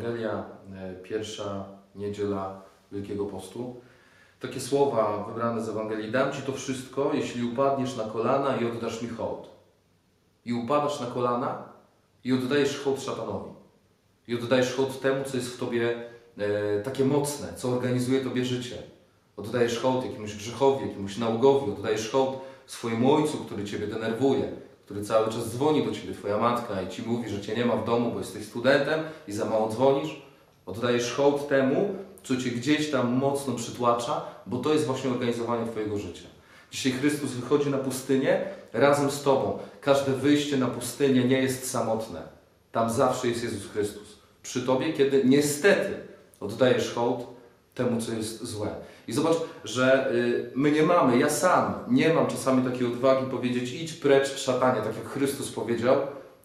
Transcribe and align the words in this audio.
Ewangelia, 0.00 0.44
e, 0.74 0.94
pierwsza 1.02 1.64
niedziela 1.94 2.62
Wielkiego 2.92 3.26
Postu. 3.26 3.80
Takie 4.40 4.60
słowa 4.60 5.24
wybrane 5.28 5.64
z 5.64 5.68
Ewangelii: 5.68 6.12
Dam 6.12 6.32
ci 6.32 6.42
to 6.42 6.52
wszystko, 6.52 7.10
jeśli 7.14 7.52
upadniesz 7.52 7.96
na 7.96 8.04
kolana 8.04 8.56
i 8.56 8.64
oddasz 8.64 9.02
mi 9.02 9.08
hołd. 9.08 9.48
I 10.44 10.52
upadasz 10.52 11.00
na 11.00 11.06
kolana 11.06 11.68
i 12.24 12.32
oddajesz 12.32 12.78
hołd 12.84 13.02
szatanowi. 13.02 13.59
I 14.30 14.34
oddajesz 14.34 14.74
hołd 14.74 15.00
temu, 15.00 15.24
co 15.24 15.36
jest 15.36 15.48
w 15.48 15.58
Tobie 15.58 15.94
e, 16.38 16.82
takie 16.82 17.04
mocne, 17.04 17.48
co 17.56 17.68
organizuje 17.68 18.20
Tobie 18.20 18.44
życie. 18.44 18.76
Oddajesz 19.36 19.78
hołd 19.78 20.04
jakiemuś 20.04 20.34
grzechowi, 20.34 20.86
jakiemuś 20.86 21.16
nałogowi, 21.16 21.72
oddajesz 21.72 22.10
hołd 22.10 22.38
swojemu 22.66 23.14
ojcu, 23.14 23.38
który 23.38 23.64
Ciebie 23.64 23.86
denerwuje, 23.86 24.52
który 24.84 25.04
cały 25.04 25.32
czas 25.32 25.48
dzwoni 25.48 25.84
do 25.84 25.92
Ciebie, 25.92 26.14
Twoja 26.14 26.38
matka 26.38 26.82
i 26.82 26.88
Ci 26.88 27.02
mówi, 27.02 27.30
że 27.30 27.40
Cię 27.40 27.56
nie 27.56 27.64
ma 27.64 27.76
w 27.76 27.84
domu, 27.84 28.12
bo 28.12 28.18
jesteś 28.18 28.44
studentem 28.44 29.00
i 29.28 29.32
za 29.32 29.44
mało 29.44 29.68
dzwonisz. 29.68 30.22
Oddajesz 30.66 31.12
hołd 31.12 31.48
temu, 31.48 31.94
co 32.22 32.36
Cię 32.36 32.50
gdzieś 32.50 32.90
tam 32.90 33.12
mocno 33.12 33.54
przytłacza, 33.54 34.24
bo 34.46 34.58
to 34.58 34.72
jest 34.72 34.86
właśnie 34.86 35.10
organizowanie 35.10 35.70
Twojego 35.70 35.98
życia. 35.98 36.28
Dzisiaj 36.70 36.92
Chrystus 36.92 37.30
wychodzi 37.30 37.70
na 37.70 37.78
pustynię 37.78 38.44
razem 38.72 39.10
z 39.10 39.22
Tobą. 39.22 39.58
Każde 39.80 40.12
wyjście 40.12 40.56
na 40.56 40.66
pustynię 40.66 41.24
nie 41.24 41.42
jest 41.42 41.70
samotne. 41.70 42.22
Tam 42.72 42.90
zawsze 42.90 43.28
jest 43.28 43.44
Jezus 43.44 43.66
Chrystus. 43.72 44.19
Przy 44.42 44.62
Tobie, 44.62 44.92
kiedy 44.92 45.22
niestety 45.24 45.94
oddajesz 46.40 46.94
hołd 46.94 47.26
temu, 47.74 48.00
co 48.00 48.12
jest 48.12 48.44
złe. 48.44 48.74
I 49.08 49.12
zobacz, 49.12 49.36
że 49.64 50.12
y, 50.14 50.50
my 50.54 50.70
nie 50.72 50.82
mamy, 50.82 51.18
ja 51.18 51.30
sam 51.30 51.74
nie 51.88 52.14
mam 52.14 52.26
czasami 52.26 52.70
takiej 52.72 52.86
odwagi 52.86 53.26
powiedzieć 53.30 53.72
idź 53.72 53.92
precz 53.92 54.36
szatanie, 54.36 54.82
tak 54.82 54.96
jak 54.96 55.08
Chrystus 55.08 55.52
powiedział 55.52 55.96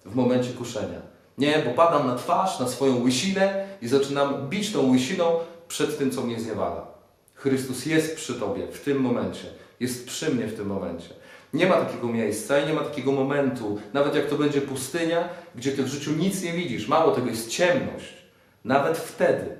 w 0.05 0.15
momencie 0.15 0.49
kuszenia. 0.49 1.01
Nie, 1.37 1.63
bo 1.65 1.71
padam 1.71 2.07
na 2.07 2.15
twarz, 2.15 2.59
na 2.59 2.67
swoją 2.67 3.03
łysinę 3.03 3.67
i 3.81 3.87
zaczynam 3.87 4.49
bić 4.49 4.71
tą 4.71 4.91
łysiną 4.91 5.25
przed 5.67 5.97
tym, 5.97 6.11
co 6.11 6.21
mnie 6.21 6.39
zniewala. 6.39 6.87
Chrystus 7.33 7.85
jest 7.85 8.15
przy 8.15 8.33
Tobie 8.33 8.67
w 8.67 8.81
tym 8.81 9.01
momencie. 9.01 9.47
Jest 9.79 10.07
przy 10.07 10.35
mnie 10.35 10.47
w 10.47 10.55
tym 10.55 10.67
momencie. 10.67 11.09
Nie 11.55 11.67
ma 11.67 11.75
takiego 11.75 12.07
miejsca 12.07 12.59
i 12.59 12.67
nie 12.67 12.73
ma 12.73 12.81
takiego 12.81 13.11
momentu, 13.11 13.79
nawet 13.93 14.15
jak 14.15 14.25
to 14.25 14.35
będzie 14.35 14.61
pustynia, 14.61 15.29
gdzie 15.55 15.71
Ty 15.71 15.83
w 15.83 15.87
życiu 15.87 16.11
nic 16.11 16.43
nie 16.43 16.53
widzisz. 16.53 16.87
Mało 16.87 17.11
tego, 17.11 17.27
jest 17.27 17.49
ciemność. 17.49 18.13
Nawet 18.65 18.97
wtedy, 18.97 19.55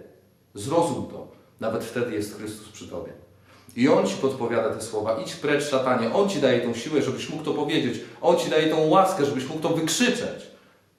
zrozum 0.53 1.07
to, 1.11 1.27
nawet 1.59 1.83
wtedy 1.83 2.13
jest 2.13 2.38
Chrystus 2.38 2.69
przy 2.69 2.88
Tobie. 2.88 3.11
I 3.75 3.89
On 3.89 4.07
Ci 4.07 4.16
podpowiada 4.16 4.69
te 4.69 4.81
słowa, 4.81 5.19
idź 5.21 5.35
precz 5.35 5.63
szatanie. 5.63 6.13
On 6.13 6.29
Ci 6.29 6.41
daje 6.41 6.61
tą 6.61 6.73
siłę, 6.73 7.01
żebyś 7.01 7.29
mógł 7.29 7.43
to 7.43 7.53
powiedzieć. 7.53 7.99
On 8.21 8.38
Ci 8.38 8.49
daje 8.49 8.69
tą 8.69 8.88
łaskę, 8.88 9.25
żebyś 9.25 9.47
mógł 9.47 9.61
to 9.61 9.69
wykrzyczeć. 9.69 10.47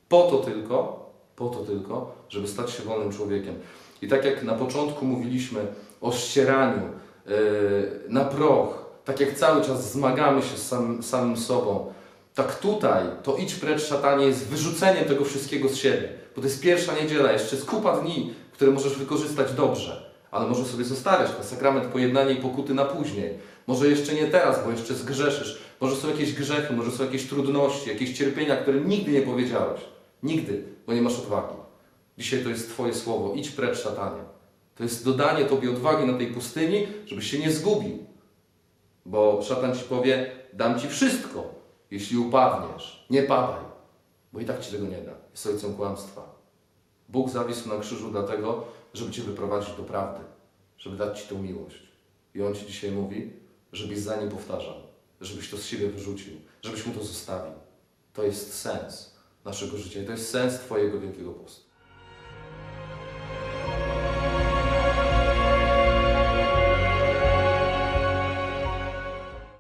Po 0.09 0.23
to 0.23 0.39
tylko, 0.39 1.11
po 1.37 1.49
to 1.49 1.59
tylko, 1.59 2.15
żeby 2.29 2.49
stać 2.49 2.71
się 2.71 2.83
wolnym 2.83 3.13
człowiekiem. 3.13 3.55
I 4.03 4.09
tak 4.09 4.25
jak 4.25 4.43
na 4.43 4.55
początku 4.55 5.05
mówiliśmy 5.05 5.61
o 6.01 6.13
ścieraniu 6.13 6.83
yy, 7.27 7.33
na 8.09 8.25
proch, 8.25 8.86
tak 9.07 9.21
jak 9.21 9.35
cały 9.35 9.65
czas 9.65 9.93
zmagamy 9.93 10.43
się 10.43 10.57
z 10.57 10.69
sam, 10.69 11.03
samym 11.03 11.37
sobą, 11.37 11.93
tak 12.35 12.59
tutaj 12.59 13.05
to 13.23 13.37
idź 13.37 13.55
precz 13.55 13.83
szatanie 13.83 14.27
jest 14.27 14.47
wyrzuceniem 14.47 15.05
tego 15.05 15.25
wszystkiego 15.25 15.69
z 15.69 15.77
siebie. 15.77 16.09
Bo 16.37 16.43
to 16.43 16.49
jest 16.49 16.63
pierwsza 16.63 16.95
niedziela, 17.03 17.33
jeszcze 17.33 17.57
jest 17.57 17.69
kupa 17.69 18.01
dni, 18.01 18.35
które 18.53 18.71
możesz 18.71 18.99
wykorzystać 18.99 19.53
dobrze. 19.53 20.11
Ale 20.31 20.49
może 20.49 20.65
sobie 20.65 20.85
zostawiać 20.85 21.31
ten 21.31 21.45
sakrament 21.45 21.87
pojednania 21.87 22.31
i 22.31 22.37
pokuty 22.37 22.75
na 22.75 22.85
później. 22.85 23.39
Może 23.67 23.89
jeszcze 23.89 24.15
nie 24.15 24.27
teraz, 24.27 24.65
bo 24.65 24.71
jeszcze 24.71 24.95
zgrzeszysz. 24.95 25.59
Może 25.81 25.97
są 25.97 26.09
jakieś 26.09 26.33
grzechy, 26.33 26.75
może 26.75 26.91
są 26.91 27.05
jakieś 27.05 27.29
trudności, 27.29 27.89
jakieś 27.89 28.19
cierpienia, 28.19 28.57
które 28.57 28.81
nigdy 28.81 29.13
nie 29.13 29.23
powiedziałeś. 29.23 29.81
Nigdy, 30.23 30.63
bo 30.87 30.93
nie 30.93 31.03
masz 31.03 31.19
odwagi. 31.19 31.55
Dzisiaj 32.19 32.45
to 32.45 32.49
jest 32.49 32.71
Twoje 32.71 32.95
słowo. 32.95 33.35
Idź 33.35 33.51
precz 33.51 33.79
szatanie. 33.79 34.23
To 34.77 34.83
jest 34.83 35.05
dodanie 35.05 35.45
Tobie 35.45 35.71
odwagi 35.71 36.07
na 36.07 36.19
tej 36.19 36.27
pustyni, 36.27 36.87
żebyś 37.07 37.31
się 37.31 37.39
nie 37.39 37.53
zgubił. 37.53 38.07
Bo 39.07 39.43
szatan 39.43 39.75
Ci 39.75 39.85
powie, 39.85 40.31
dam 40.53 40.81
Ci 40.81 40.89
wszystko, 40.89 41.55
jeśli 41.91 42.19
upadniesz. 42.19 43.07
Nie 43.11 43.23
padaj, 43.23 43.65
bo 44.33 44.41
i 44.41 44.45
tak 44.45 44.61
Ci 44.61 44.73
tego 44.73 44.87
nie 44.87 45.01
da. 45.01 45.13
Jest 45.31 45.47
ojcem 45.47 45.75
kłamstwa. 45.75 46.37
Bóg 47.09 47.31
zawisł 47.31 47.69
na 47.69 47.79
krzyżu 47.79 48.11
dlatego, 48.11 48.65
żeby 48.95 49.13
Cię 49.13 49.23
wyprowadzić 49.23 49.77
do 49.77 49.83
prawdy, 49.83 50.25
żeby 50.79 50.97
dać 50.97 51.23
Ci 51.23 51.29
tą 51.29 51.43
miłość. 51.43 51.83
I 52.35 52.43
On 52.43 52.55
Ci 52.55 52.67
dzisiaj 52.67 52.91
mówi, 52.91 53.33
żebyś 53.73 53.99
za 53.99 54.17
nim 54.17 54.31
powtarzał, 54.31 54.75
żebyś 55.21 55.51
to 55.51 55.57
z 55.57 55.67
siebie 55.67 55.89
wyrzucił, 55.89 56.35
żebyś 56.63 56.87
mu 56.87 56.95
to 56.95 57.05
zostawił. 57.05 57.53
To 58.13 58.23
jest 58.23 58.61
sens 58.61 59.17
naszego 59.45 59.77
życia 59.77 60.03
i 60.03 60.07
to 60.07 60.13
jest 60.13 60.31
sens 60.31 60.59
Twojego 60.59 61.01
Wielkiego 61.01 61.33
Postu. 61.33 61.66